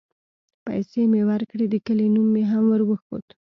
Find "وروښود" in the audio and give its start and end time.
2.69-3.25